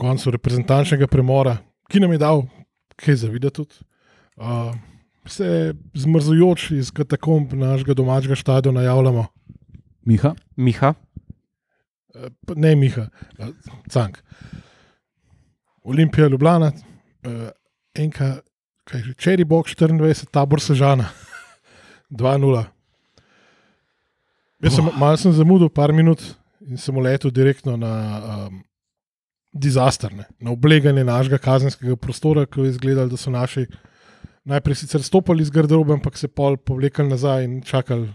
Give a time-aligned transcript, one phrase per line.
[0.00, 1.58] koncu reprezentančnega premora,
[1.90, 2.44] ki nam je dal
[3.00, 3.64] kaj za videti.
[4.40, 4.72] Uh,
[5.28, 9.26] se zmrzujoč iz katakomb našega domačega stadiona javljamo.
[10.04, 10.34] Miha.
[10.56, 10.94] Miha.
[12.14, 13.08] Uh, ne Miha,
[13.38, 13.48] uh,
[13.90, 14.18] Cank.
[15.84, 17.48] Olimpija Ljubljana, uh,
[17.94, 18.40] enka,
[18.84, 21.08] kaj že, Čeri Bog 24, tabor Sežana,
[22.10, 22.64] 2-0.
[24.60, 24.96] Jaz sem Oh.
[24.98, 26.20] malo sem zamudil, par minut
[26.60, 28.60] in sem letel direktno na um,
[29.52, 33.66] dizaster, ne, na obleganje našega kazenskega prostora, ki je izgledal, da so naši
[34.44, 38.08] najprej sicer stopili iz garderobe, ampak se pol povlekli nazaj in čakali,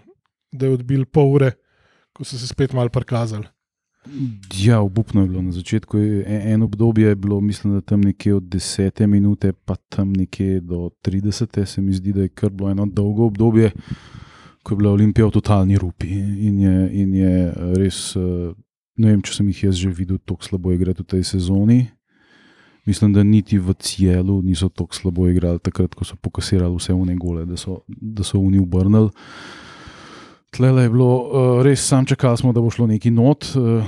[0.52, 1.52] da je odbil pol ure,
[2.14, 3.46] ko so se spet malo prikazali.
[4.54, 5.98] Ja, obupno je bilo na začetku.
[5.98, 10.62] E- En obdobje je bilo, mislim, da tam nekje od 10 minute, pa tam nekje
[10.62, 13.72] do 30, se mi zdi, da je kar bilo eno dolgo obdobje,
[14.64, 16.08] ko je bila Olimpija v totalni rupi
[16.48, 18.16] in je, in je res.
[18.98, 21.80] Ne vem, če sem jih jaz že videl tako slabo igrati v tej sezoni.
[22.86, 27.16] Mislim, da niti v cielu niso tako slabo igrali, takrat, ko so pokasirali vse vne
[27.18, 29.10] gole, da so, da so vni obrnili.
[30.54, 33.50] Tlele je bilo uh, res, sam čakali smo, da bo šlo neki not.
[33.58, 33.84] Uh,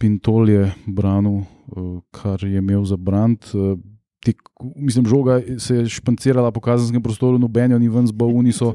[0.00, 3.50] Pintol je branil, uh, kar je imel za brand.
[3.52, 3.74] Uh,
[4.20, 4.42] Tek,
[4.76, 8.74] mislim, žoga se je špancirala po kazenskem prostoru, nobeno ni ven zbavuni, so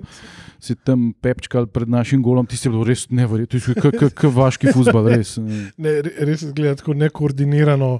[0.59, 2.47] se tam pepčkali pred našim golom.
[2.49, 3.75] Tisti je bilo res neverjetno,
[4.09, 5.35] kot vaški futbol, res.
[5.83, 7.91] Ne, re- res izgleda tako nekoordinirano,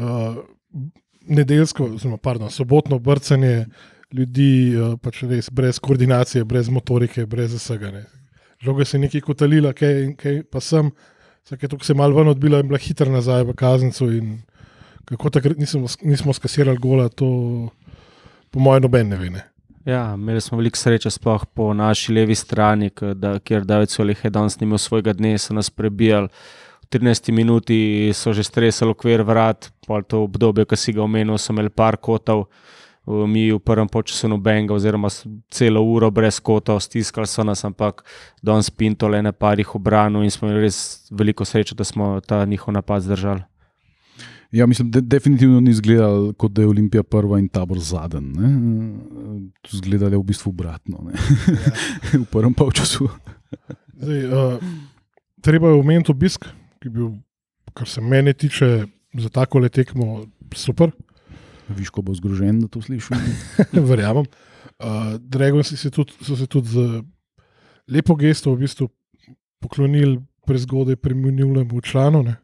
[0.00, 0.40] uh,
[1.28, 3.66] nedeljsko, oziroma pardon, sobotno brcanje
[4.16, 7.92] ljudi, uh, pač res brez koordinacije, brez motorike, brez vsega.
[7.92, 8.06] Ne.
[8.64, 10.88] Žoga se je nekaj kotalila, kaj, kaj pa sem,
[11.44, 14.08] vsake toliko se je malo ven odbila in bila hitra nazaj v kazencu.
[14.16, 14.38] in
[15.08, 17.26] Kako takrat nismo, nismo skasirali gola, to
[18.50, 19.30] po mojem noben ne ve.
[19.30, 19.44] Ne.
[19.88, 24.30] Ja, imeli smo veliko sreče, sploh po naši levi strani, da, kjer David Solih je
[24.30, 26.28] danes nimel svojega dne, so nas prebijali.
[26.82, 31.38] V 13 minuti so že stresali okvir vrat, pol to obdobje, ki si ga omenil,
[31.38, 32.46] so imeli par kotov,
[33.08, 35.08] mi v prvem času nobenega, oziroma
[35.50, 38.04] celo uro brez kotov, stiskali so nas, ampak
[38.42, 42.44] danes pinto le na parih obranil in smo imeli res veliko sreče, da smo ta
[42.44, 43.42] njihov napad zdržali.
[44.52, 48.32] Ja, mislim, da definitivno ni izgledal, kot da je Olimpija prva in tabor zadnji.
[49.70, 51.02] Zgledali je v bistvu obratno.
[51.04, 51.12] ne.
[52.22, 53.08] v prvem polčasu.
[54.00, 54.62] Zdaj, uh,
[55.40, 56.48] treba je omeniti obisk,
[56.80, 57.10] ki je bil,
[57.76, 60.24] kar se mene tiče, za tako le tekmo
[60.56, 60.90] super.
[61.68, 63.20] Viš, ko bo zgrožen, da to slišim.
[63.90, 64.24] verjamem.
[64.78, 67.02] Uh, Dragoci se tudi, so se tudi z
[67.88, 68.88] lepo gesto v bistvu
[69.60, 72.38] poklonili prezgodaj preminulemu članu, ne?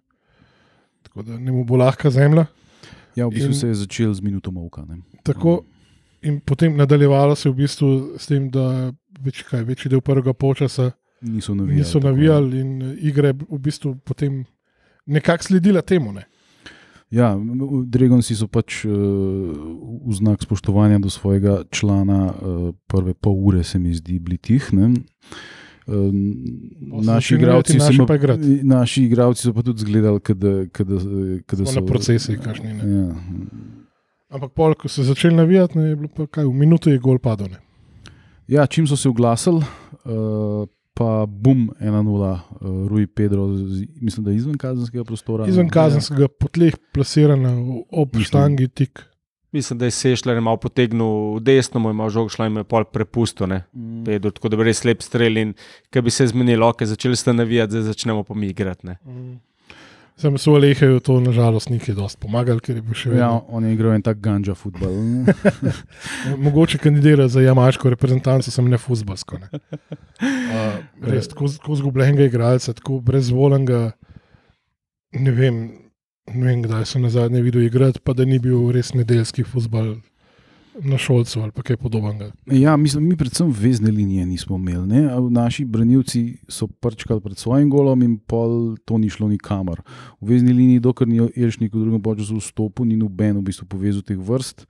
[1.15, 2.47] Tako da ne mu bo lahka zemlja.
[3.15, 4.83] Ja, v bistvu In- se je začel z minuto molka.
[4.83, 4.99] ne.
[5.23, 5.63] Tako,
[6.23, 8.91] in potem nadaljevalo se je v bistvu s tem, da
[9.23, 10.91] več, kaj, večji del prvega polčasa
[11.23, 11.79] Niso navijali.
[11.79, 14.45] niso tako, navijali in eh, igre v bistvu potem
[15.07, 16.13] nekako sledila temu.
[16.13, 16.25] Ne?
[17.11, 17.37] Ja,
[17.87, 23.79] Dragonci so pač uh, v znak spoštovanja do svojega člana uh, prve pol ure, se
[23.79, 24.73] mi zdi, bili tih.
[24.73, 24.91] ne.
[25.87, 28.07] So naši, igravci naši ma-
[28.63, 30.53] naši igravci so pa tudi izgledali, da
[31.67, 31.83] so
[32.41, 32.93] kakšni, ne.
[32.95, 33.09] Ja.
[34.35, 37.19] Ampak pol, ko so začeli navijati, ne, je bilo pa kaj, v minuto je gol
[37.19, 37.53] padel.
[37.53, 37.61] Ne?
[38.49, 39.57] ja, čim so se oglasili,
[40.05, 45.49] uh, pa bum, 1-0, uh, Rui Pedro, z, mislim, da izven kazenskega prostora.
[45.49, 47.55] Izven kazenskega po tleh plasirana
[47.91, 49.05] ob Mislim- štangi tik.
[49.55, 52.65] Mislim, da je Sešler malo potegnil v desno, mu je malo žog šla in je
[52.67, 53.47] pol prepustil.
[53.47, 53.63] ne.
[53.73, 54.05] Mm.
[54.05, 55.55] Pedro, tako da bi res lep strel in
[55.95, 58.87] ki bi se zmenili, ok, začeli ste navijati, zdaj začnemo pa mi igrati.
[58.87, 58.97] ne.
[60.17, 63.65] Sem se Aleheju to nažalost ni kaj dosti pomagal, ker je bil še Ja, on
[63.67, 64.95] je igral en tak ganja futbol.
[66.47, 69.39] Mogoče kandidira za jamaško reprezentanco, sem ne fuzbalsko.
[69.39, 69.51] Ne.
[70.25, 70.77] Uh,
[71.11, 73.81] res tako, tako zgubljenega igralca, tako brezvolenega.
[75.19, 75.57] Ne vem,
[76.33, 79.97] ne vem, kdaj sem na zadnje videl igrati, pa da ni bil res nedeljski fuzbal
[80.83, 82.33] na šolcu ali kaj podobnega.
[82.51, 84.87] Ja, mislim, mi predvsem vezne linije nismo imeli.
[84.87, 85.03] Ne?
[85.31, 89.83] Naši branilci so prčkali pred svojim golom in pol to ni šlo nikamor.
[90.21, 94.03] V vezni liniji, dokler ni Elšnik v drugem času vstopil, ni noben v bistvu povezal
[94.03, 94.67] teh vrst.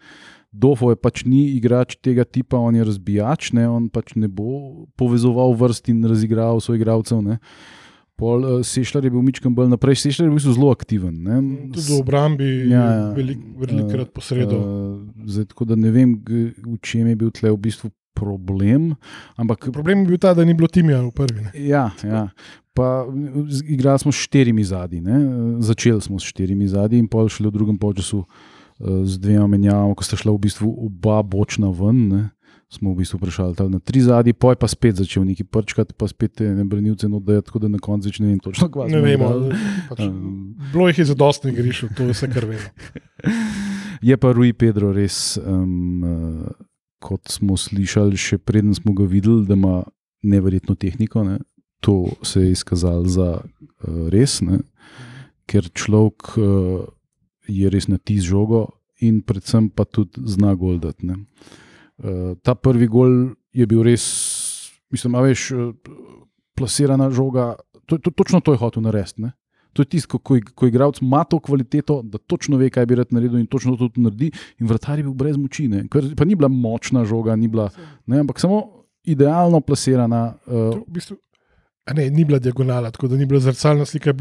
[0.52, 3.68] Dofo je pač ni igrač tega tipa, on je razbijač, ne?
[3.68, 7.22] on pač ne bo povezoval vrst in razigral svojih igralcev.
[7.22, 7.40] Ne?
[8.16, 11.16] Pol uh, Sešljar je bil mičkam bolj naprej, Sešljar je bil zelo aktiven.
[11.24, 11.40] Ne?
[11.74, 13.08] Tudi v obrambi je Ja, ja.
[13.16, 14.62] velik, velikrat posredoval.
[14.62, 18.92] Uh, zdaj, tako da ne vem, v čem je bil tle v bistvu problem.
[19.34, 21.48] Ampak, Problem je bil ta, da ni bilo timija v prvi.
[21.48, 21.50] Ne.
[21.58, 22.28] ja, ja.
[22.74, 23.06] Pa,
[23.70, 25.02] igrali smo s štirimi zadnji,
[25.62, 28.24] začeli smo s štirimi zadnji in pol šele v drugem času
[28.82, 32.00] z dvema menjavama, ko sta šla v bistvu oba bočna ven.
[32.10, 32.22] Ne.
[32.74, 36.34] Smo v bistvu prešali na tri zadnji, poj pa spet začel neki prčkati, pa spet
[36.40, 39.30] te ne branilce oddaja, tako da na koncu več ne vem točno, kva Ne vemo.
[39.30, 39.54] igrali.
[39.88, 42.68] Pač, Um, bilo jih je za dosti igriščev, to je vse, kar vemo.
[44.08, 46.52] Je pa Rui Pedro res, um, uh,
[47.00, 49.82] kot smo slišali, še preden smo ga videli, da ima
[50.22, 51.24] neverjetno tehniko.
[51.24, 51.38] Ne?
[51.80, 54.60] To se je izkazalo za uh, res, ne?
[55.48, 56.84] ker človek uh,
[57.48, 58.66] je res na tiz žogo
[59.00, 61.06] in predvsem pa tudi zna gol dati.
[61.06, 61.16] ne.
[61.20, 61.63] Uh,
[62.42, 64.04] ta prvi gol je bil res,
[64.92, 65.70] mislim, veš, uh,
[66.58, 67.54] plasirana žoga.
[67.86, 69.22] To, to, točno to je hotel narediti.
[69.22, 69.34] ne.
[69.74, 73.10] To je tisto, ko, ko, igralec ima to kvaliteto, da točno ve, kaj bi rad
[73.10, 74.30] naredil in točno to tudi naredi.
[74.62, 75.66] In vratar je bil brez moči.
[75.68, 75.82] ne.
[75.90, 77.70] Ker Pa ni bila močna žoga, ni bila,
[78.06, 78.62] ne, ampak samo
[79.02, 80.36] idealno plasirana.
[80.46, 81.18] Uh, v bistvu,
[81.94, 84.14] ne, ni bila diagonala, tako da ni bila zrcalna slika,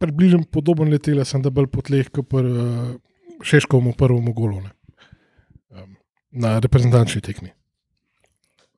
[0.00, 2.90] približno podoben letela, sem da bolj po tleh, kot pri uh,
[3.42, 4.62] Šeškovemu prvemu golu.
[6.30, 7.50] Na reprezentančni tekmi.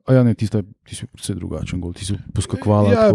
[0.08, 2.92] a ja, ne, tista, ti si precej drugačen gol, ti si poskakovala.
[2.92, 3.12] Ja, Ja,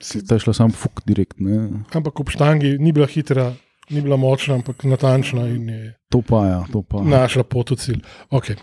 [0.00, 1.40] Si, Ta šla sam fuk direkt.
[1.40, 1.84] Ne.
[1.90, 3.54] ampak ob štangi ni bila hitra,
[3.90, 7.00] ni bila močna, ampak natančna in je To pa ja, to pa.
[7.02, 8.00] našla pot v cilj.
[8.30, 8.54] Okay.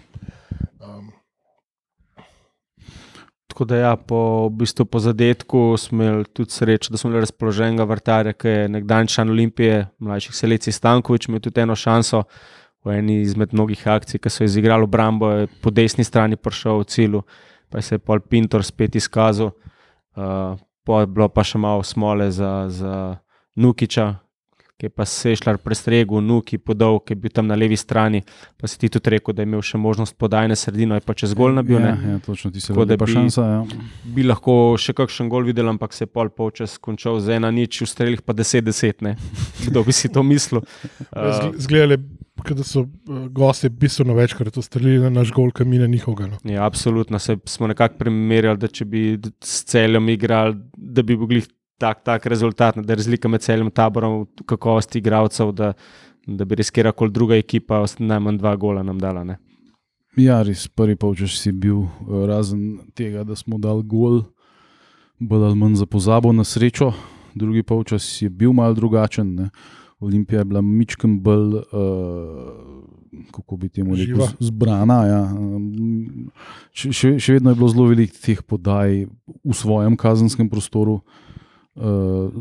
[0.79, 1.11] Um,
[3.47, 7.25] Tako da, ja, po, v bistvu po zadetku smo imeli tudi srečo, da smo imeli
[7.25, 12.23] razpoloženega vrtarja, ki je nekdanji član Olimpije, mlajših selekcij Stankovič, imel tudi eno šanso
[12.85, 16.87] v eni izmed mnogih akcij, ki so izigrali obrambo, je po desni strani prišel v
[16.89, 17.21] cilju,
[17.69, 19.51] pa se je Paul Pintor spet izkazal.
[20.15, 23.17] Uh, po je bilo pa še malo smole za, za
[23.55, 24.15] Nukiča,
[24.81, 28.23] ki je pa sešljal prestregel, Nuki podal, ki je bil tam na levi strani.
[28.57, 31.35] Pa si ti tudi rekel, da je imel še možnost podajne sredino, je pa čez
[31.37, 31.77] gol nabil.
[31.77, 32.15] Ja, ne.
[32.15, 33.45] ja, točno ti se da pa bi- šansa.
[33.45, 33.59] Ja.
[34.15, 37.77] bi lahko še kakšen gol videl, ampak se je pol polčas končal z ena nič,
[37.85, 39.05] v strelih pa 10-10.
[39.05, 39.13] ne.
[39.69, 40.65] Kdo bi si to mislil?
[41.13, 42.01] Uh, Zgledali,
[42.49, 46.27] da so uh, gostje bistveno večkrat ustrelili na naš gol, kamine njihovega.
[46.27, 46.37] No.
[46.51, 51.43] ja, absolutno se smo nekako primerjali, da če bi s celjem igrali, da bi mogli
[51.81, 55.73] tak, tak rezultat, da je razlika med celjem in taborom v kakovosti igralcev, da,
[56.27, 59.23] da bi res kera koli druga ekipa najmanj dva gola nam dala.
[59.25, 59.37] Ne.
[60.19, 64.21] Ja, res prvi polčas si bil, eh, razen tega, da smo dali gol,
[65.19, 66.91] bolj ali manj za pozabo na srečo,
[67.35, 69.35] drugi polčas je bil mal drugačen.
[69.35, 69.49] Ne.
[70.01, 71.63] Olimpija je bila mičkem bolj, uh,
[73.31, 74.27] kako bi temu rekel, Živa.
[74.39, 74.99] zbrana.
[75.05, 75.21] Ja.
[76.73, 81.01] Še, še, še vedno je bilo zelo veliko teh podaj v svojem kazenskem prostoru.
[81.75, 82.33] Uh,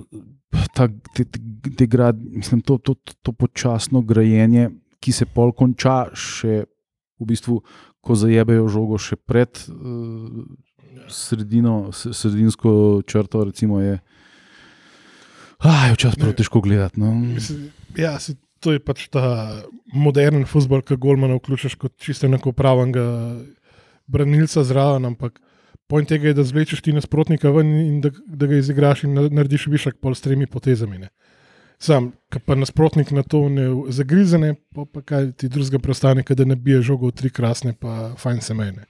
[0.74, 1.40] ta, te, te,
[1.76, 4.70] te grad, mislim, to, to, to počasno grajenje,
[5.00, 6.64] ki se pol konča še
[7.20, 7.60] v bistvu,
[8.00, 10.48] ko zajebejo žogo še pred uh,
[11.12, 14.00] sredino, sredinsko črto, recimo, je.
[16.00, 17.00] Včasih prav težko gledati.
[17.00, 17.12] No.
[17.98, 18.16] Ja,
[18.60, 19.22] to je pač ta
[19.92, 23.04] modern futbol, ki golmana vključeš kot čisto enakopravnega
[24.10, 25.38] branilca zraven, ampak
[25.90, 29.28] pojem tega je, da zvlečeš ti nasprotnika ven in da, da ga izigraš in na-
[29.28, 30.98] narediš višek pol s tremi potezami.
[30.98, 31.10] Ne.
[31.80, 36.44] Sam, ki pa nasprotnik na to ne zagrizene, pa, pa kaj ti drugega preostane, da
[36.44, 38.84] ne bije žogo v tri krasne, pa fajn se mene.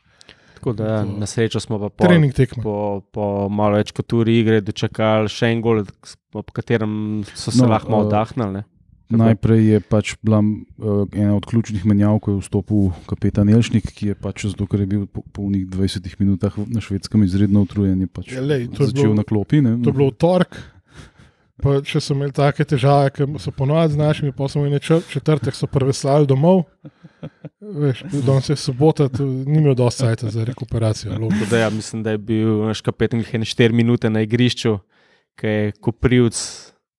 [0.61, 1.89] Tako da ja, na srečo smo pa
[2.37, 2.61] tekma.
[2.63, 5.81] po, po malo več kot uri igre dočakali še en gol,
[6.37, 8.61] ob katerem so se No, lahko eh, oddahnili.
[9.11, 14.13] Najprej je pač bila uh, ena od ključnih menjav, ko je vstopil kapetan Elšnik, ki
[14.13, 18.07] je pač zato, ker je bil po polnih 20 minutah na švedskem izredno utrujen, je
[18.07, 19.65] pač Ja, lej, začel bilo- na klopi.
[19.65, 19.81] Ne?
[19.83, 20.61] To je bilo v torek.
[21.63, 25.55] Pa če so imeli take težave, ki so ponovadi z našimi, pa smo čet- četrtek,
[25.55, 26.65] so preveslali domov.
[27.61, 31.19] Veš, danes je sobota, ni imel dosti časa za rekuperacijo.
[31.51, 34.79] Da, ja, mislim, da je bil naš kapetan ene 4 minute na igrišču,
[35.37, 36.37] ki je Koprivc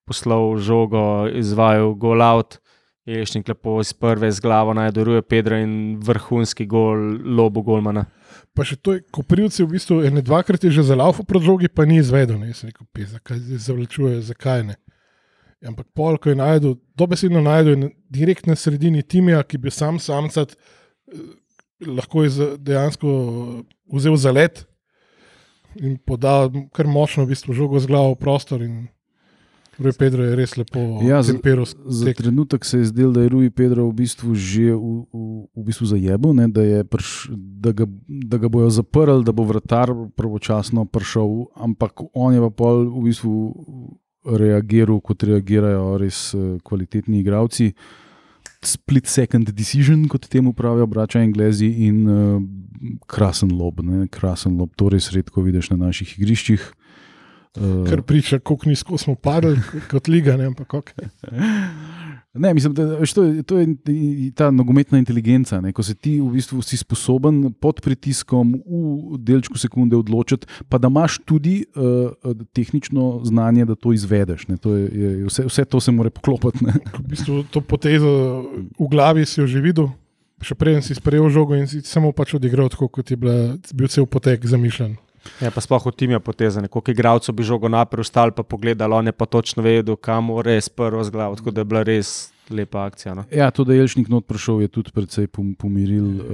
[0.06, 2.60] poslal žogo, izvajal gol out.
[3.06, 8.06] Ješnik lepo iz prve z glavo najdoruje Pedro in vrhunski gol lobo golmana.
[8.56, 11.70] Pa še to je, ko privci v bistvu ene dvakrat je že zalaufal proti žogi,
[11.72, 12.40] pa ni izvedel.
[12.40, 12.52] Ne?
[12.52, 14.76] Jaz sem rekel, "Pej, zakaj zdaj zavlačuje, zakaj ne.
[15.62, 20.56] Ampak pol, ko je najdel, dobesedno najdel direkt na sredini timija, ki bi sam samcat
[20.58, 21.18] eh,
[21.86, 23.10] lahko je dejansko
[23.94, 24.66] vzel za let
[25.80, 28.62] in podal kar močno v bistvu žogo z glavo v prostor.
[28.62, 28.90] In
[29.80, 31.66] Rui Pedro je res lepo Ja, temperal.
[31.66, 32.18] Za tek.
[32.18, 35.86] trenutek se je zdelo, da je Rui Pedro v bistvu že v, v, v bistvu
[35.88, 40.86] zajebil, ne, da, je prš, da, ga, da ga bojo zaprli, da bo vratar pravočasno
[40.86, 43.34] prišel, ampak on je pa pol v bistvu
[44.28, 47.72] reagiral, kot reagirajo res eh, kvalitetni igravci.
[48.62, 52.38] Split second decision, kot temu pravijo, brača Englezi, in uh,
[53.10, 56.68] krasen lob, ne, krasen lob, to res redko vidiš na naših igriščih.
[57.60, 59.60] Uh, Kar priča, kako nizko smo padli
[59.92, 60.38] kot liga.
[60.38, 61.10] Ne, ampak, okay.
[62.34, 63.68] Ne, mislim, da, to, to je
[64.36, 65.60] ta nogometna inteligenca.
[65.62, 65.74] Ne?
[65.76, 70.88] Ko si ti v bistvu si sposoben pod pritiskom v delčku sekunde odločiti, pa da
[70.88, 74.48] imaš tudi uh, tehnično znanje, da to izvedeš.
[74.64, 76.64] To je, je, vse, vse to se mora poklopiti.
[76.66, 76.80] Ne?
[76.96, 78.48] V bistvu to potezo
[78.80, 79.92] v glavi si jo že videl,
[80.40, 83.92] še preden si sprejel žogo in si samo pač odigral tako, kot je bila, bil
[83.92, 84.96] cel potek zamišljen.
[85.42, 88.94] Ja, pa sploh v timu je poteza, koliko igralcev bi žogo naprej ustal, pa pogledal,
[88.94, 92.32] on je pa točno vedel, kam bo res prvo zglav, tako da je bila res
[92.50, 93.14] lepa akcija.
[93.16, 93.26] No.
[93.32, 96.26] Ja, to, da je Jelšnik not prišel, je tudi precej pomiril uh,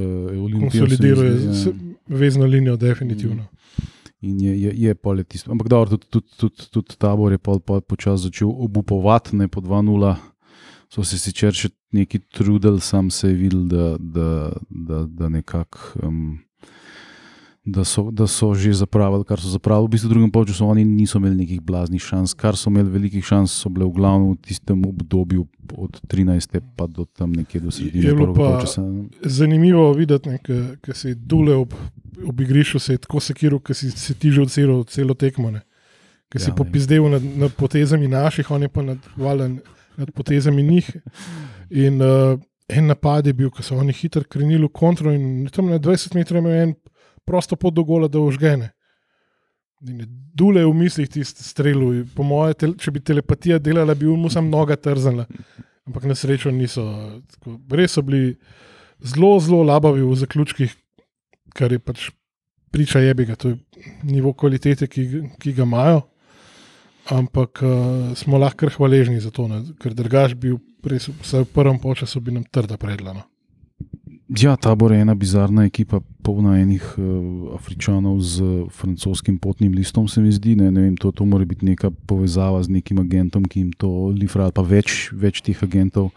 [0.44, 0.88] Olimpijo.
[0.88, 1.74] Konsolidiruje ja.
[2.08, 3.46] vezno linijo, definitivno.
[4.22, 5.52] In je, je, je poletisto.
[5.52, 9.62] Ampak dobro, tudi, tudi, tudi, tudi tabor je pol, pol počasi začel obupovati, ne po
[9.62, 10.16] 2-0.
[10.90, 14.30] So se sicer še neki trudili, sam se je videl, da, da,
[14.70, 16.08] da, da nekako.
[16.08, 16.47] Um,
[17.68, 19.88] da so, da so že zapravili, kar so zapravili.
[19.88, 23.26] V bistvu, v drugem času oni niso imeli nekih blaznih šans, kar so imeli velikih
[23.26, 26.62] šans, so bile v glavnem v tistem obdobju od 13.
[26.76, 28.16] pa do tam nekje do sredine.
[29.22, 30.30] Zanimivo je videti,
[30.88, 31.74] da se je dule ob,
[32.28, 35.52] ob igrišču, se je tako sekiral, da si se ti že celo, celo tekmo.
[36.32, 39.60] Ker si ja, popizdel nad, nad potezami naših, on je pa nad, valen,
[39.98, 40.88] nad potezami njih.
[41.70, 45.68] In uh, en napad je bil, ko so oni hitro krenili v kontro in tam
[45.68, 46.76] na 20 metrov imel en
[47.28, 48.72] prosto pot do gola, da užgene.
[50.34, 51.92] Dule v mislih tisti strelu.
[52.16, 55.28] Po moje, če bi telepatija delala, bi mu samo noga trzala.
[55.88, 56.84] Ampak na srečo niso.
[57.36, 58.36] Tako, res so bili
[59.04, 60.74] zelo, zelo labavi v zaključkih,
[61.56, 62.10] kar je pač
[62.74, 63.38] priča jebiga.
[63.40, 63.60] To je
[64.08, 65.08] nivo kvalitete, ki,
[65.40, 66.04] ki ga imajo.
[67.14, 69.62] Ampak uh, smo lahko hvaležni za to, ne?
[69.80, 70.52] ker drugač bi
[70.84, 73.24] res, v prvem času bi nam trda predlano.
[74.28, 78.44] Ja, tabor je ena bizarna ekipa, polna enih uh, Afričanov z
[78.76, 80.56] francoskim potnim listom, se mi zdi.
[80.60, 84.12] Ne, ne vem, to, to mora biti neka povezava z nekim agentom, ki jim to
[84.12, 86.12] lifra, pa več, več teh agentov.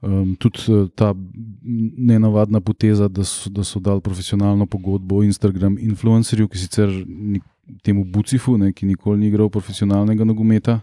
[0.00, 6.48] Um, tudi uh, ta nenavadna poteza, da so, da so dali profesionalno pogodbo Instagram influencerju,
[6.48, 7.42] ki sicer ni,
[7.84, 10.80] temu Bucifu, ne, ki nikoli ni igral profesionalnega nogometa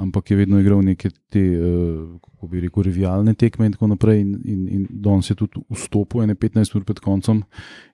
[0.00, 4.20] ampak je vedno igral neke te, uh, kako bi rekel, revijalne tekme in tako naprej.
[4.24, 7.44] In, in, in danes je tudi vstopil, ene 15 ur pred koncem,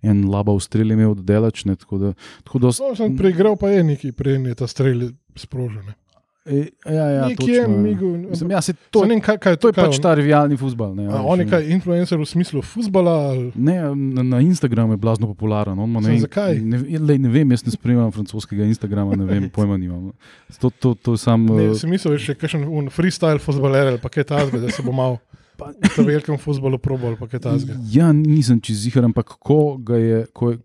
[0.02, 1.66] en laba v streli imel oddelač.
[1.66, 2.14] Tako da,
[2.46, 5.98] tako da, no, sem preigral, pa je neki prej, ne ta streli sprožene.
[6.46, 8.60] E, ja, ja, Nekje, migu, Mislim, ja,
[8.90, 10.94] to, nem, kaj, kaj, to je pač ta revijalni futbol.
[11.26, 13.34] On je kaj influencer v smislu futbola?
[13.54, 15.78] Ne, na, na Instagramu je blazno popularen.
[15.78, 16.60] On, ne, zakaj?
[16.62, 20.12] Ne, lej, ne vem, jaz ne spremljam francoskega Instagrama, ne vem, pojma nimam.
[20.60, 24.02] To, to, to sam, ne, uh, si mislil, da je še kakšen freestyle futboler ali
[24.02, 25.18] pa kaj takega, da se bo mal.
[25.56, 27.80] Pa, v velikem futbolu probal, pa kaj takega.
[27.90, 30.26] Ja, nisem čez jih, ampak ko je.
[30.36, 30.60] Ko je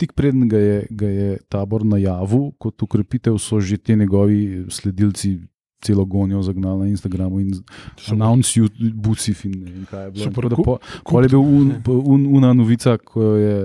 [0.00, 5.36] tik preden ga je, ga je tabor najavil kot ukrepitev, so že ti njegovi sledilci
[5.80, 7.54] celo gonjo zagnali na Instagramu in
[8.10, 10.24] announced Bucif in, in kaj je bilo.
[10.24, 13.56] Super, da, po, ko je bil un, un, una novica, ko je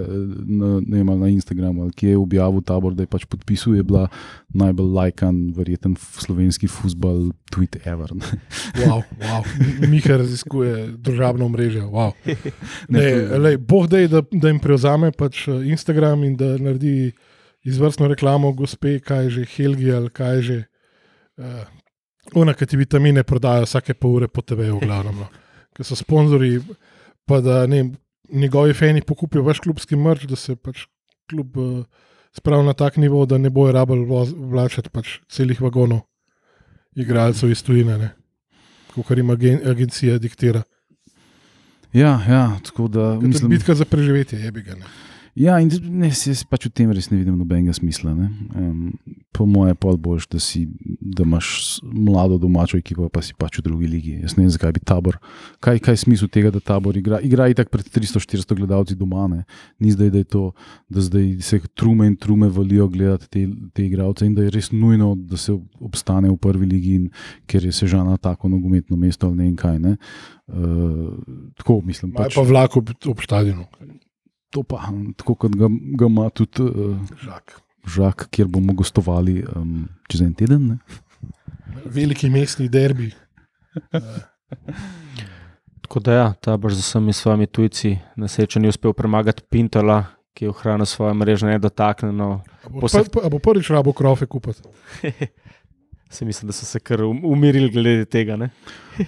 [0.46, 4.08] na, ne, na Instagramu, ki je objavil tabor, da je pač podpisal, je bila
[4.56, 8.12] najbolj lajkan, verjeten slovenski futbol, tweet ever.
[8.86, 9.44] wow, wow.
[9.92, 11.90] Miha raziskuje družabno mrežo.
[11.92, 12.16] Wow.
[13.70, 17.12] Boh dej, da, da jim prevzame pač eh, Instagram in da naredi
[17.66, 20.60] izvrstno reklamo, gospe, kaj že Helgi ali kaj že.
[21.36, 21.66] Uh,
[22.34, 25.22] Ona, ki ti vitamine prodajo vsake pol ure po TV, v glavnem.
[25.22, 25.27] No.
[25.75, 26.63] Ker so sponzorji,
[27.27, 27.84] pa da ne,
[28.34, 30.88] njegovi fani pokupijo več klubski mrč, da se pač
[31.29, 31.86] klub uh,
[32.36, 34.05] spravi na tak nivo, da ne bojo rabili
[34.51, 36.05] vlačati pač celih vagonov
[36.96, 38.12] igralcev iz tujine,
[38.96, 40.63] kot jim agen, agencija diktira.
[41.96, 43.13] Ja, ja, tako da.
[43.20, 44.75] Mislim, bitka za preživetje je bi ga.
[44.75, 44.88] Ne.
[45.36, 48.13] Ja, in ne, jaz pač v tem res ne vidim nobenega smisla.
[48.56, 48.94] Um,
[49.36, 50.39] po moje je pol boljš, da,
[51.18, 51.50] da imaš
[51.84, 54.13] mlado domačo ekipo, pa si pač v drugi ligi.
[54.24, 55.18] Jaz ne vem, zakaj bi tabor.
[55.60, 57.20] Kaj, kaj je smisel tega, da tabor igra?
[57.20, 59.42] Igra je tako pred 300-400 gledalci doma, ne?
[59.84, 60.46] ni zdaj, da, to,
[60.88, 63.44] da zdaj se trume in trume valijo gledati te,
[63.75, 65.51] te igralce in da je res nujno, da se
[65.84, 67.12] obstane v prvi ligi, in,
[67.44, 69.84] ker je sežana tako nogometno mesto ali ne in kaj.
[69.84, 69.98] Ne?
[70.48, 71.12] Uh,
[71.60, 72.15] tako mislim.
[72.15, 73.68] Pač, pa vlak ob, ob stadionu
[74.56, 74.88] to pa,
[75.20, 75.68] tako kot ga,
[76.00, 77.58] ga ima tudi uh, žak.
[77.96, 80.70] žak, kjer bomo gostovali um, čez en teden.
[80.72, 80.78] Ne?
[81.92, 83.12] Veliki mestni derbi.
[85.86, 90.00] Tako da, ja, ta brž za vsemi svojimi tujci, na srečo ni uspel premagati Pintola,
[90.34, 92.30] ki je ohranil svojo mrežo nedotaknjeno.
[92.82, 93.12] Poseb...
[93.14, 94.64] Pa, bo prvič rabo krofe kupiti.
[96.10, 98.40] Se mislim, da so se kar um-, umirili glede tega.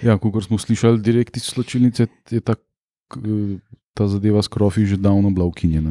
[0.02, 3.26] ja, kot smo slišali, direkt iz sločilnice je tako
[3.98, 5.90] ta zadeva s krofi že davno bila ukinjena.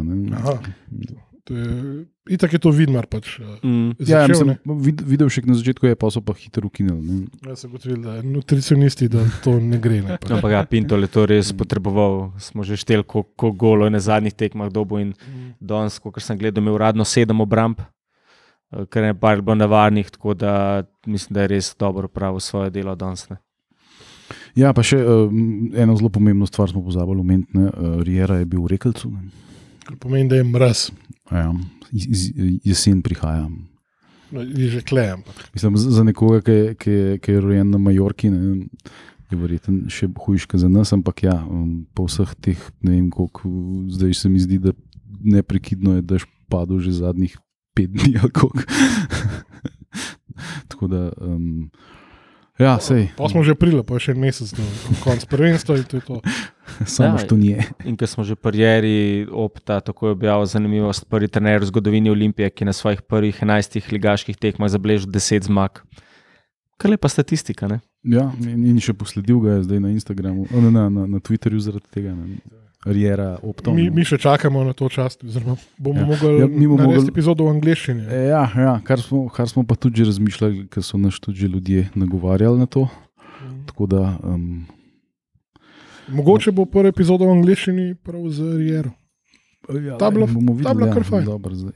[1.48, 3.08] To je, itak je to vidmar.
[3.08, 3.96] Pač, eh, Mm.
[4.04, 4.76] Ja, začel, mislim, ne.
[4.84, 7.24] vid, videl še na začetku je, pa so pa hitro ukinili.
[7.48, 10.02] Jaz sem gotovil, da nutricionisti, da to ne gre.
[10.04, 10.28] Ne, pač.
[10.36, 12.36] Ampak ja, Pinto je to res potreboval.
[12.36, 15.16] Smo že šteli, koliko golo je na zadnjih tekmah dobo in
[15.64, 20.36] danes, kot sem gledal, imel uradno sedem obramb, eh, kar je pa bilo nevarnih, tako
[20.36, 23.24] da mislim, da je res dobro upravil svoje delo danes.
[23.32, 23.40] ne.
[24.54, 25.30] Ja, pa še uh,
[25.74, 27.50] eno zelo pomembno stvar smo pozabili omeniti.
[27.54, 29.12] Uh, Riera je bil v Rekelcu.
[29.84, 30.90] Kar pomeni, da je mraz,
[31.28, 31.52] Ja,
[31.92, 32.32] iz, iz,
[32.64, 33.50] jesen prihaja.
[34.30, 35.22] no, je že klejem.
[35.54, 38.66] Mislim, za nekoga, ki, je- ki, je- ki je rojen na Majorki, ne,
[39.28, 43.10] je verjetno še hujš kot za nas, ampak ja, um, po vseh teh, ne vem,
[43.10, 43.50] koliko,
[43.90, 44.72] zdaj se mi zdi, da
[45.22, 47.38] neprekidno je dež padel že zadnjih
[47.74, 48.64] pet dni ali koliko.
[50.68, 51.70] Tako da, um,
[52.60, 54.66] ja, sej, Pa smo že aprila, pa je še en mesec do
[55.04, 56.22] konca prvenstva in to je to.
[56.98, 57.66] samo Ja, što nije.
[57.86, 62.50] In ker smo že prijeri opta, tako je objavil zanimivost, prvi trener v zgodovini Olimpije,
[62.50, 65.82] ki je na svojih prvih 11 ligaških tekmah zabeležil 10 zmag.
[66.78, 67.68] Kar lepa statistika.
[67.68, 67.80] Ne?
[68.06, 71.60] Ja, in, in še posledil ga je zdaj na Instagramu, ne, na, na, na Twitterju
[71.60, 72.14] zaradi tega.
[72.14, 72.38] Ne.
[72.88, 73.76] Riera optom.
[73.76, 76.02] Mi, mi še čakamo na to čas, oziroma bomo Ja.
[76.02, 76.08] ja.
[76.08, 78.04] mogli Ja, ja, bomo narediti mogli- epizodo v angleščini.
[78.26, 82.58] Ja, ja kar, smo, kar smo pa tudi razmišljali, ker so nas tudi ljudje nagovarjali
[82.58, 82.88] na to.
[83.66, 84.66] Tako da, um,
[86.10, 88.92] Mogoče bo prva epizoda v angleščini prav z Riero.
[89.78, 91.26] ja, Ta bila- bomo ta bila kar fajn.
[91.26, 91.76] Dobro, zdaj.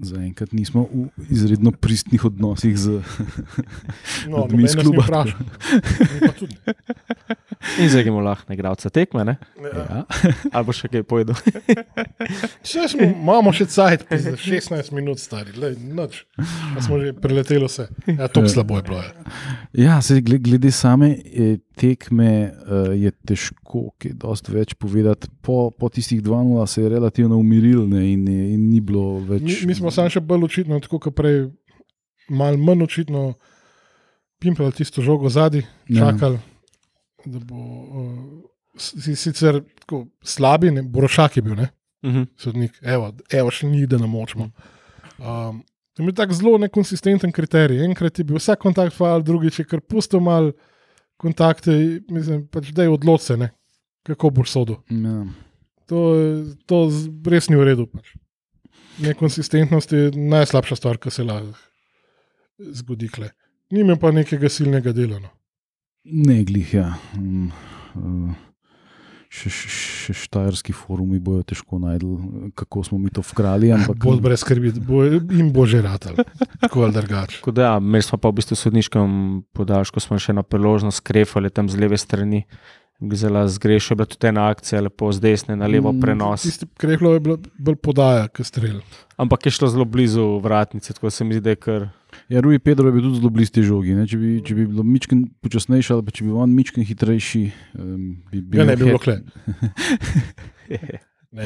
[0.00, 3.04] Zaenkrat nismo v izredno pristnih odnosih z
[4.26, 5.04] No, Ljudmi iz noben nas ni kluba.
[7.78, 9.34] In zdaj gremo lahko igralca tekme, ne?
[9.56, 9.70] Ja.
[9.70, 10.00] ja.
[10.54, 11.36] ali bo še kaj povedal.
[12.62, 16.24] Saj smo, imamo še cajt, za 16 minut stari, lej, noč.
[16.36, 17.86] Pa smo že preleteli vse.
[18.08, 18.98] Ja, to slabo je bilo.
[18.98, 19.12] Ja.
[19.72, 25.30] Ja, sej, glede, same eh, tekme uh, je težko, kaj dosti več povedati.
[25.40, 29.46] Po, po tistih 2-0 se je relativno umiril ne, in, je- in ni bilo več.
[29.62, 31.46] Mi, mi smo samo še bolj očitno, tako kot prej,
[32.28, 33.30] malo manj očitno,
[34.38, 36.12] pimpali tisto žogo zadaj, Ja.
[37.26, 38.42] Da bo uh,
[38.76, 41.70] si, sicer tako slabi, ne, Borošak je bil, ne,
[42.02, 42.22] Mhm.
[42.36, 44.46] sodnik, evo, evo še ni, da ne močemo.
[45.18, 45.58] Um,
[45.92, 47.82] to je bil tak zelo nekonsistenten kriterij.
[47.84, 50.52] Enkrat je bil vsak kontakt fajn, drugič je kar pustil mal
[51.20, 53.50] kontakte, mislim, pač da je odločse, ne,
[54.08, 54.78] kako boš sodel.
[54.88, 55.26] Ja.
[55.90, 56.88] To, je- to
[57.26, 57.86] res ni v redu.
[57.86, 58.14] Pač.
[59.00, 61.52] Nekonsistentnost je najslabša stvar, ki se lahko
[62.72, 63.08] zgodi.
[63.08, 63.30] Kle.
[63.70, 65.18] Nima pa nekega silnega dela.
[65.20, 65.28] No.
[66.04, 66.94] Ne, glih, ja.
[67.16, 67.50] Mm,
[67.94, 68.38] uh,
[69.30, 72.16] še, še, štajerski forumi bojo težko najdel,
[72.58, 73.70] kako smo mi to vkrali.
[73.76, 76.18] Ampak, Bolj brez skrbi, bo, jim bo že ratal,
[76.64, 77.42] tako ali drugače.
[77.54, 79.16] Ja, imeli smo pa v bistvu v sodniškem
[79.56, 82.46] podaljšku, smo še eno priložnost skrefali tam z leve strani.
[83.16, 86.42] Zelo zgrešil je bila tudi ena akcija, lepo z desne na levo Mm, prenos.
[86.44, 88.82] Tisti krehlo je bila bolj podaja, kot strelj.
[89.16, 91.88] Ampak je šlo zelo blizu vratnice, tako se mi zdi, da je kar.
[92.30, 93.94] Ja, Rui Pedro je bil tudi zelo blizu te žogi.
[93.98, 94.06] Ne?
[94.10, 97.42] Če, bi, če bi bilo mičken počasnejši ali pa če bi bil on mičken hitrejši,
[97.78, 99.20] um, bi bil Ja, ne bi bilo kle.
[101.30, 101.44] Ne,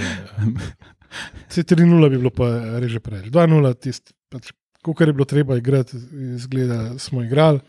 [1.52, 3.28] Se 3-0 bi bilo pa reže preveč.
[3.28, 4.54] 2-0, tisti, pač,
[4.96, 6.00] kar je bilo treba igrati,
[6.38, 7.60] izgleda, smo igrali.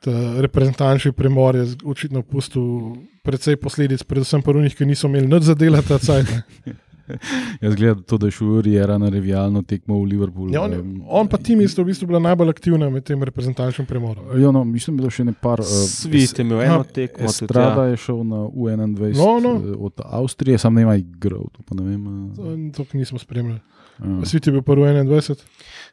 [0.00, 5.44] Ta Reprezentančni premor je očitno pustil precej posledic, predvsem pa njih, ki niso imeli nič
[5.44, 6.40] za delati ne.
[7.60, 10.52] Jaz gledam to, da je šel Riera na revijalno tekmo v Liverpoolu.
[10.52, 13.86] Ja, on, em, on pa tim isto v bistvu bila najbolj aktivna med tem reprezentančnim
[13.86, 14.24] premorom.
[14.34, 15.60] Ja, no, mislim, da je bilo še ne par.
[15.60, 17.90] Uh, Svit je imel eno tekmo, tudi, Strada ja.
[17.90, 19.56] je šel na U21 No, no.
[19.56, 21.44] eh, od Avstrije, sam ne ima igral.
[21.50, 22.06] To pa ne vem.
[22.28, 23.60] eh, To nismo spremljali.
[23.98, 24.24] eh.
[24.24, 25.36] Svet je bil prvi 21.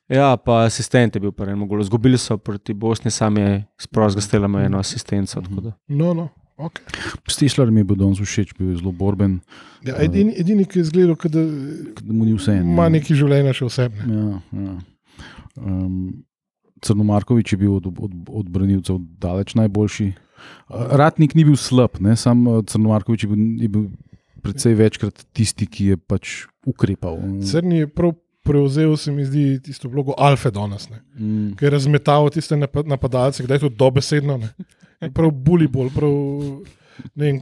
[0.09, 1.83] ja, pa asistent je bil prvi mogol.
[1.83, 5.41] Zgubili so proti Bosni, sam je sprožil stelama eno asistenco.
[5.41, 5.71] tako da.
[5.87, 6.29] No, no.
[6.57, 6.81] Okay.
[7.29, 9.39] Stišler mi je bil danes všeč, bil je zelo borben,
[9.85, 13.53] Ja, edini, edini, ki je izgledal, kot da da mu ni vse ima nekaj življenja
[13.53, 14.07] še osebne.
[14.09, 14.73] Ja, ja.
[15.61, 16.23] Um,
[16.81, 20.11] Crnomarkovič je bil od, od, od branilcev daleč najboljši.
[20.69, 22.13] Ratnik ni bil slab, ne?
[22.17, 23.87] sam eh, Crnomarkovič je bil, je bil
[24.45, 27.17] precej večkrat tisti, ki je pač ukrepal.
[27.45, 28.13] Crni je prav
[28.47, 31.01] prevzel, se mi zdi, tisto vlogo Alfa danes, ne.
[31.19, 31.55] Mm.
[31.59, 34.37] ki je razmetal tiste napa- napadalce, kdaj je to dobesedno.
[34.39, 34.53] Ne.
[34.99, 36.13] Prav bully bol, prav.
[37.15, 37.41] ne vem,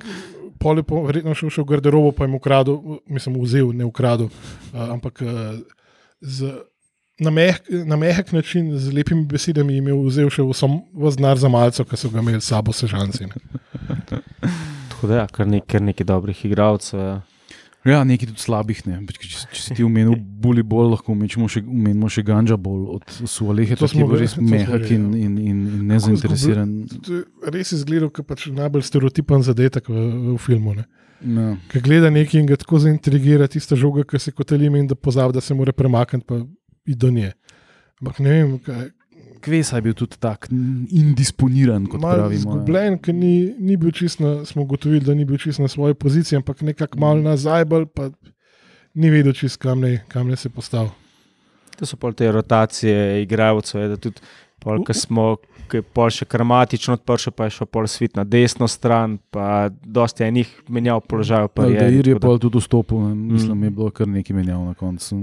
[0.60, 2.78] Pol je po, verjetno šel še v garderobo, pa je mu ukradel,
[3.12, 4.30] mislim, vzel, ne ukradel,
[4.72, 5.58] uh, ampak uh,
[6.24, 6.52] z,
[7.20, 10.70] na, mehk, na mehek način, z lepimi besedami, jim je vzel še vse
[11.18, 13.28] znar za malce, ki so ga imeli s sabo sežanci.
[13.28, 13.44] Ne.
[14.96, 17.04] Tako da, ja, kar, nek, kar nekaj dobrih igralcev.
[17.04, 17.15] Ja.
[17.86, 18.80] Ja, nekaj tudi slabih.
[18.89, 18.98] Ne.
[19.06, 21.62] Pač, Če, če si ti omenil boli bolj, lahko omenimo še,
[22.15, 25.28] še ganja bolj od Sualehe, To ki je bil res mehak že, in, ja.
[25.28, 26.71] in, in, in nezainteresiran.
[27.06, 27.21] Je
[27.54, 30.74] Res je izgledal kot pač najbolj stereotipen zadetek v, v filmu.
[30.80, 30.88] Ne.
[31.21, 31.52] Ja.
[31.69, 34.98] Ki gleda nekaj in ga tako zaintrigira, tista žoga, ki se kot ali in da
[34.98, 36.41] pozabi, da se mora premakniti, pa
[36.89, 37.36] ide do nje.
[38.02, 38.89] Ampak ne vem, kaj,
[39.46, 42.40] Kvesa je bil tudi tak indisponiran, kot malo pravimo.
[42.40, 45.94] izgubljen, ker ni, ni bil čist na, smo ugotovili, da ni bil čist na svoji
[45.94, 48.10] poziciji, ampak nekako malo nazaj, bolj pa
[48.96, 50.90] ni vedel čist, kam ne, kam ne se postavil.
[51.78, 54.24] To so pol te rotacije igralcev, da tudi
[54.65, 55.25] pol, ko smo,
[55.67, 59.45] ki je pol še kramatično odprl, pa je šel pol svit na desno stran, pa
[59.69, 61.45] dosti je njih menjal položaj.
[61.45, 63.13] v karieri, Aldair je da- pa tudi vstopil, ne.
[63.15, 63.63] mislim, Mm.
[63.63, 65.15] je bilo kar nekaj menjav na koncu.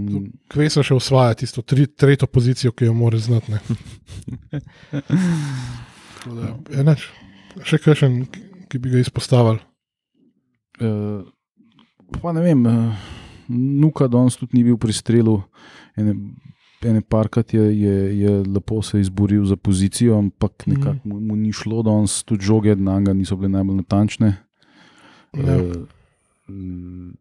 [0.48, 3.50] Kvesa še osvaja tisto tri, tretjo pozicijo, ki jo mora znati.
[3.50, 3.58] ne.
[6.24, 7.00] Da, je nič.
[7.62, 9.58] Še kakšen, ki- ki bi ga izpostavili.
[10.78, 11.26] Uh,
[12.16, 12.94] pa ne vem, uh,
[13.48, 15.42] Nuka danes tudi ni bil pri strelu.
[15.94, 16.14] Ene,
[16.84, 20.70] ene parkrat je, je, je lepo se izboril za pozicijo, ampak Mhm.
[20.72, 24.36] nekako mu, mu ni šlo, danes tudi žoge na njega niso bile najbolj natančne.
[25.34, 25.58] Ja.
[26.48, 27.14] Mm,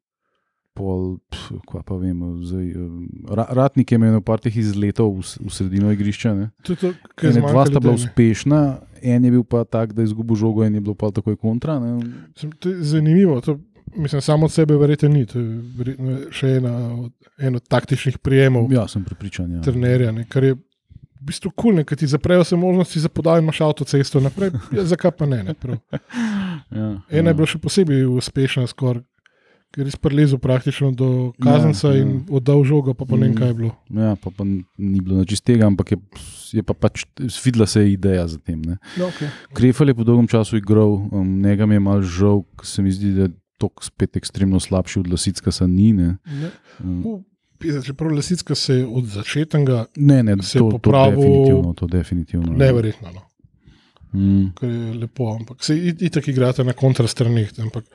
[0.73, 2.75] Pol, pf, kva pa vem, zdaj, eh,
[3.27, 6.31] ra, ratnik je imel par teh izletov v, v sredino igrišča.
[6.33, 6.45] Ne?
[6.63, 6.95] Je
[7.29, 8.59] Ene dva sta bila uspešna,
[9.03, 11.75] en je bil pa tak, da je izgubil žogo, in je bilo pa takoj kontra.
[11.75, 11.99] Ne?
[12.79, 13.41] Zanimivo.
[13.41, 13.59] To,
[13.95, 15.25] mislim, samo od sebe verjete ni.
[15.25, 15.45] To je
[15.77, 19.51] verjetno še ena od, en od taktičnih prijemov Ja, sem prepričan.
[19.51, 19.61] Ja.
[19.61, 23.43] trenerja, ne, kar je v bistvu kul, cool, ker ti zaprejo se možnosti za podajanje,
[23.45, 24.51] imaš avtocesto naprej.
[24.75, 25.43] Ja, zakaj pa ne?
[25.43, 25.77] ne prav.
[26.71, 27.31] Ja, Ena ja.
[27.31, 29.01] je bila še posebej uspešna, skoraj,
[29.71, 32.01] ker je sprlezel praktično do kazenca Ja, ja.
[32.03, 33.37] in oddal žogo, pa, pa ne vem, Mm.
[33.39, 33.71] kaj je bilo.
[33.91, 35.97] Ja, pa, pa ni bilo nič iz tega, ampak je,
[36.53, 37.03] je pa pač
[37.43, 38.59] videla se ideja za tem.
[38.63, 38.79] Ne.
[38.99, 39.27] No, okay.
[39.55, 42.91] Krefel je po dolgem času igral, um, njega mi je mal žal, ker se mi
[42.91, 43.27] zdi, da
[43.61, 46.17] je tok spet ekstremno slabši od Lasicka Sanine.
[46.25, 46.49] Ne.
[46.79, 47.23] Um, U,
[47.57, 51.73] pizda, Čeprav Lesicka se je od začetka ne, ne, je to, to popravil- definitivno.
[51.73, 53.11] To definitivno neverjetno.
[53.13, 53.21] No.
[54.13, 57.53] Mm, kar je lepo, ampak se itak igrate na kontrastranih.
[57.59, 57.85] Ampak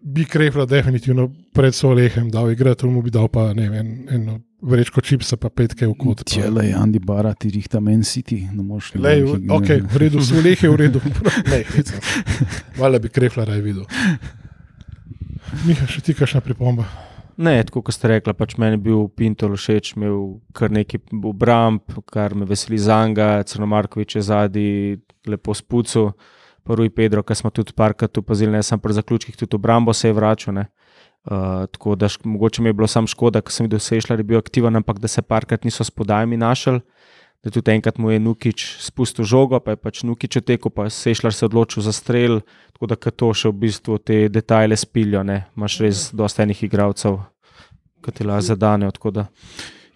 [0.00, 4.40] bi krepla definitivno pred Solehem, da igrate, mu bi dal pa ne vem, en- eno
[4.62, 6.24] vrečko čipsa, pa petke v kot.
[6.26, 10.22] Če le Andy Bara, ti rihta Men City, ne moreš ne Lej, ok, v redu,
[10.22, 11.00] Soleh je v redu.
[11.46, 12.22] Ne, hecam se.
[12.76, 13.86] Hvala bi krepla raj videl.
[15.66, 16.84] Miha, še ti kakšna pripomba?
[17.38, 21.84] Ne, tako kot ste rekli, pač meni je bil Pinto všeč, imel kar nekaj obramb,
[22.10, 26.08] kar me veseli za njega, Crnomarkovič je zadnji, lepo spucu,
[26.66, 30.18] prvi Pedro, ki smo tudi parkrat opazili, ne samo pri zaključkih, tudi obrambo se je
[30.18, 30.54] vračal.
[30.54, 30.66] ne.
[31.28, 34.24] Uh, tako da šk, mogoče mi je bilo sam škoda, ker sem videl, da je
[34.24, 36.80] bil aktiven, ampak da se parkrat niso s podajami našel.
[37.48, 41.10] Da tudi enkrat mu je Nukič spustil žogo, pa je pač Nukič otekel, pa se
[41.10, 42.42] je šlar se odločil za strel.
[42.76, 45.46] Tako da to še v bistvu te detajle spilijo, ne?
[45.56, 47.16] imaš res dosta enih igralcev,
[48.04, 48.92] ki ti lahko zadanejo.
[48.92, 49.26] tako da.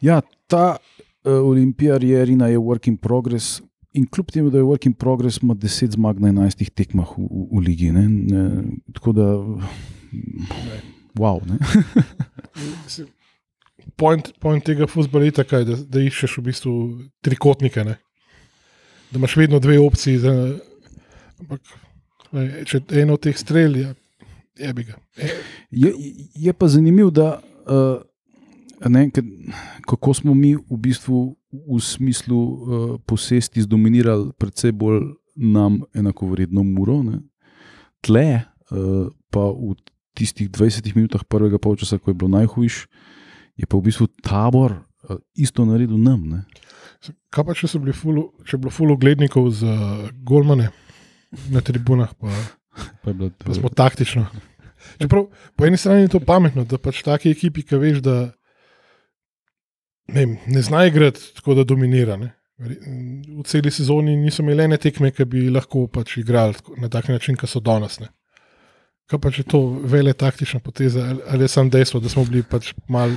[0.01, 3.61] Ja, ta uh, Olimpija Rjerina je work in progress.
[3.93, 7.29] In kljub temu, da je work in progress, ima 10 zmag na 11 tekmah v,
[7.29, 7.93] v, v ligi.
[7.93, 8.09] Ne?
[8.09, 8.47] Ne,
[8.97, 9.29] tako da,
[11.21, 11.45] wow.
[11.45, 11.61] Ne?
[13.97, 16.75] Point, point tega futbola je da, da iščeš v bistvu
[17.25, 17.85] trikotnike.
[17.85, 17.97] Ne?
[19.11, 20.18] Da imaš vedno dve opciji.
[20.23, 20.33] Za,
[21.40, 21.61] ampak,
[22.66, 23.95] če eno od teh strelj, je,
[24.66, 24.97] je bi ga.
[25.71, 25.92] Je,
[26.35, 28.01] je pa zanimivo, da uh,
[28.88, 29.09] ne,
[29.87, 37.03] kako smo mi v bistvu v smislu uh, posesti zdominirali predvsej bolj nam enakovredno muro.
[37.03, 37.21] Ne?
[38.01, 39.77] Tle, uh, pa v
[40.16, 42.87] tistih 20 minutah prvega polčasa, ko je bilo najhujš,
[43.62, 46.27] je pa v bistvu tabor uh, isto naredil nam.
[46.29, 46.42] Ne?
[47.33, 49.72] kaj pa če so bili fulu, če je bilo fulu glednikov za
[50.22, 50.68] golmane
[51.51, 52.31] na tribunah, pa,
[53.03, 54.27] Pa je bilo, pa smo taktično.
[54.98, 58.16] Čeprav, po eni strani je to pametno, da pač taki ekipi, ki veš, da
[60.12, 62.16] ne, ne znajo igrati tako, da dominira.
[62.16, 62.33] Ne.
[62.62, 67.37] V celi sezoni niso imeli ene tekme, ki bi lahko pač igrali na tak način,
[67.37, 68.01] kot so danes.
[68.01, 68.09] Ne.
[69.11, 72.72] Kaj pa če to vele taktična poteza, ali- je samo dejstvo, da smo bili pač
[72.88, 73.12] mal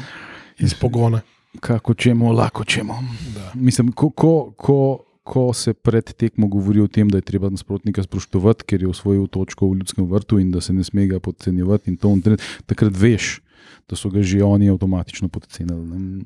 [0.57, 1.21] iz pogona.
[1.55, 2.99] kako čemo, lahko čemo.
[3.33, 3.51] Da.
[3.55, 4.79] Mislim, ko, ko, ko,
[5.23, 9.27] ko se pred tekmo govori o tem, da je treba nasprotnika spoštovati, ker je osvojil
[9.27, 12.37] točko v ljudskem vrtu in da se ne sme ga podcenjevati, in to on tren-
[12.65, 13.39] takrat veš,
[13.87, 16.25] da so ga že oni avtomatično podcenili.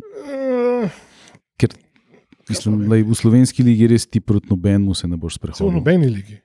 [1.58, 1.70] Ker
[2.50, 5.76] mislim, lej, v slovenski ligi res ti proti nobenemu se ne boš Se v sprehodil.
[5.76, 6.40] nobeni ligi.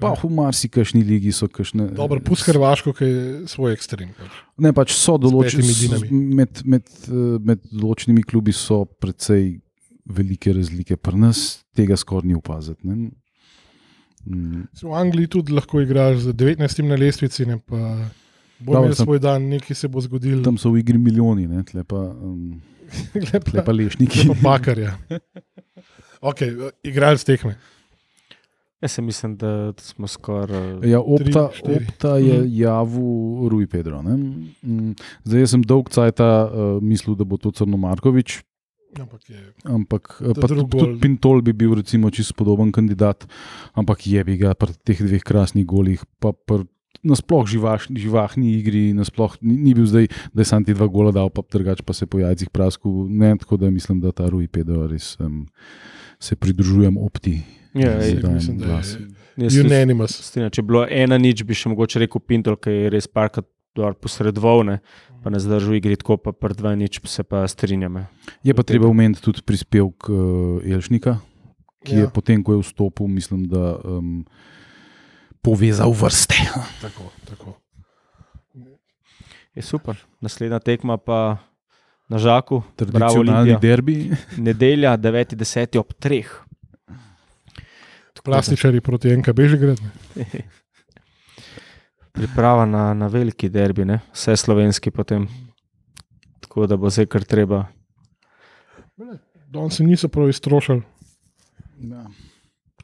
[0.00, 1.88] Pa v marsikšni ligi so kakšne.
[1.96, 4.10] Dobro, pust Hrvaško, ki je svoj ekstrem.
[4.18, 4.34] Pač.
[4.60, 5.72] Ne, pač so določeni
[6.12, 9.56] med, med, eh, med določenimi klubi so precej
[10.04, 10.98] velike razlike.
[11.00, 12.84] Pri nas tega skoraj ni opaziti.
[12.84, 13.10] ne.
[14.26, 18.10] Mm, V Angliji tudi lahko igraš z 19 na lestvici, ne pa
[18.58, 20.42] Bo imel svoj dan, nekaj se bo zgodilo.
[20.42, 22.60] Tam so v igri milijoni, ne, pa, um,
[23.32, 24.28] Lepa, pa lešniki.
[24.28, 24.96] lepa bakarja.
[26.26, 26.48] Okay,
[26.82, 27.58] igralec tekme.
[28.76, 30.84] Jaz se mislim, da smo skoraj.
[30.84, 32.48] Ja, opta, Tri, opta je Mhm.
[32.52, 33.08] javil
[33.48, 34.02] Rui Pedro.
[34.02, 34.16] Ne?
[34.62, 34.92] Mm,
[35.24, 36.26] Zdaj jaz sem dolg cajt uh,
[36.80, 38.42] mislil, da bo to Crno Markovič,
[38.94, 39.40] Ampak je.
[39.64, 43.26] ampak eh, tudi, tudi Pintol bi bil recimo čisto podoben kandidat,
[43.74, 46.64] ampak je bi ga pri teh dveh krasnih golih, pa pri
[47.02, 51.12] nasploh živaš, živahni igri, nasploh ni, ni bil zdaj, da je sam ti dva gola
[51.12, 53.04] dal, pa drugač pa se po jajcih praskal.
[53.06, 55.44] Ne, tako da mislim, da ta Rui Pedro res um,
[56.20, 57.42] se pridružujem opti.
[57.74, 58.34] Ja, Zdaj dajem
[59.36, 60.14] Mislim, da je unanimous.
[60.22, 60.50] strinjam.
[60.50, 63.44] Če je bilo ena nič, bi še mogoče rekel Pintol, ki je res parkrat
[64.00, 64.78] posredoval, ne,
[65.20, 67.96] pa ne zdržal igri, tako pa pred dva nič se pa strinjam.
[67.96, 68.06] ja.
[68.42, 70.16] Je pa treba omeniti tudi prispevek uh,
[70.64, 71.18] Elšnika,
[71.84, 71.98] ki ja.
[71.98, 72.10] je Ja.
[72.10, 74.24] potem, ko je vstopil, mislim, da um,
[75.42, 76.40] povezal vrste.
[76.80, 77.60] Tako, tako.
[79.54, 79.96] Je super.
[80.20, 81.36] Naslednja tekma pa
[82.08, 83.58] na Žaku, Tradicionalni Olimpija.
[83.58, 84.10] derbi.
[84.36, 85.78] Nedelja 9.10.
[85.78, 86.24] ob 3.
[88.24, 89.74] Plastičari proti NKB že gre.
[92.16, 94.00] Priprava na, na veliki derbi, ne?
[94.12, 95.28] vse slovenski potem.
[96.40, 97.66] Tako da bo zdaj kar treba.
[99.46, 100.82] Danes se niso prav iztrošili.
[101.78, 102.02] Ja.
[102.02, 102.04] Tako da imajo.
[102.06, 102.75] še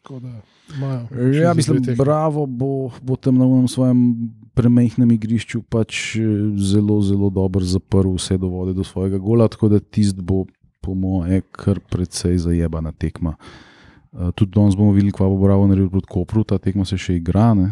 [1.40, 1.96] Ja, mislim, tekmi.
[1.96, 6.24] bravo bo, bo tam na unem svojem premehnem igrišču pač eh,
[6.58, 10.44] zelo, zelo dobro zaprl vse do vode do svojega gola, tako da tist bo,
[10.80, 13.36] po moje, kar precej zajebana tekma.
[14.12, 17.16] Uh, tudi danes bomo videli, kva bo Bravo naredil proti Kopru, ta tekma se še
[17.16, 17.54] igra.
[17.56, 17.70] Ne?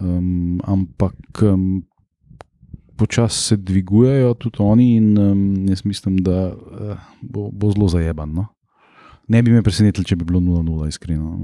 [0.00, 1.82] Um, ampak um,
[2.96, 8.32] počasi se dvigujejo tudi oni, in um, jaz mislim, da uh, bo, bo zelo zajeban.
[8.32, 8.46] No?
[9.28, 11.38] Ne bi me presenetili, če bi bilo 0-0, iskreno.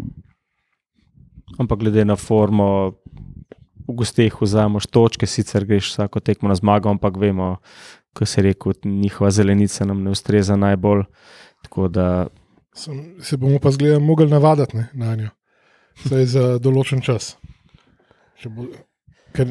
[1.59, 2.95] Ampak glede na formo,
[3.89, 7.57] v gostih vzameš točke, sicer greš vsako tekmo na zmago, ampak vemo,
[8.15, 11.05] ko se rekel, njihova zelenica nam ne ustreza najbolj.
[11.91, 12.29] Da
[12.75, 15.29] Sem, se bomo pa zgleda mogli navaditi ne, na njo.
[16.09, 17.35] Saj za določen čas.
[18.41, 18.65] Če Bo,
[19.37, 19.51] ker,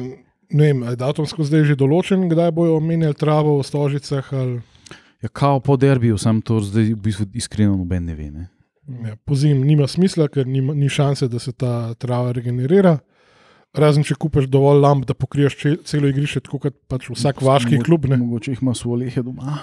[0.50, 4.32] ne vem, je datumsko zdaj že določen, kdaj bojo menjali travo v stožicah.
[4.34, 4.58] Ali,
[5.22, 8.30] Ja, kao po derbiju, sam to zdaj v bistvu iskreno noben ne ve.
[8.30, 8.48] Ne?
[9.06, 12.98] ja, po zim nima smisla, ker nima, ni šanse, da se ta trava regenerira.
[13.72, 17.76] Razen če kupiš dovolj lamp, da pokriješ če- celo igrišče, tako kot pač vsak vaški
[17.76, 18.04] Mogo- klub.
[18.04, 18.16] Ne.
[18.16, 19.58] Mogoče jih ima svoje doma.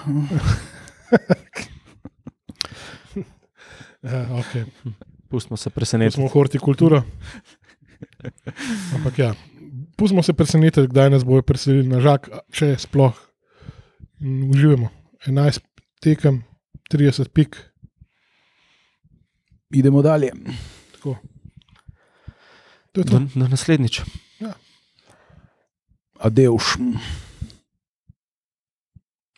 [4.02, 4.64] Ja, okay.
[5.28, 6.14] pustimo se Ne presenetiti.
[6.14, 7.02] smo hortikultura.
[8.94, 9.34] Ampak ja,
[9.96, 13.12] pustimo se presenetiti, kdaj nas bojo preselili na žak, če sploh.
[14.20, 14.88] In uživamo.
[15.26, 15.60] 11
[16.00, 16.44] tekem,
[16.94, 17.56] 30 pik.
[19.70, 20.32] Idemo dalje.
[20.92, 21.16] Tako.
[22.92, 23.18] To je to.
[23.18, 24.00] Do, do naslednjič.
[26.18, 26.76] Adeuš.